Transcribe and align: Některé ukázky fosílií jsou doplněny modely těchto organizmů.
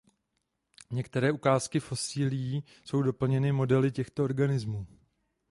Některé 0.91 1.31
ukázky 1.31 1.79
fosílií 1.79 2.63
jsou 2.85 3.01
doplněny 3.01 3.51
modely 3.51 3.91
těchto 3.91 4.23
organizmů. 4.23 4.87